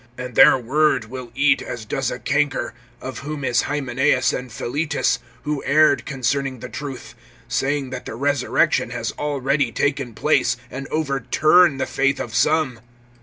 [0.17, 5.19] (17)And their word will eat as does a canker; of whom is Hymenaeus and Philetus;
[5.45, 7.13] (18)who erred concerning the truth,
[7.47, 12.79] saying that the resurrection has already taken place, and overturn the faith of some.